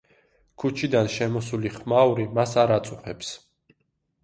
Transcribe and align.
ქუჩიდან 0.63 1.09
შემოსული 1.17 1.73
ხმაური 1.77 2.27
მას 2.39 2.57
არ 2.65 2.77
აწუხებს. 2.79 3.33